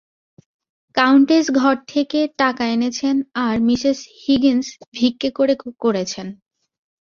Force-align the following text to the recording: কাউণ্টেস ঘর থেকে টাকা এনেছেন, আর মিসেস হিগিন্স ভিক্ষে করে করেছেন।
কাউণ্টেস 0.95 1.45
ঘর 1.51 1.75
থেকে 1.87 2.19
টাকা 2.37 2.63
এনেছেন, 2.65 3.15
আর 3.45 3.55
মিসেস 3.59 3.99
হিগিন্স 4.21 4.65
ভিক্ষে 4.93 5.29
করে 5.31 5.53
করেছেন। 5.79 6.27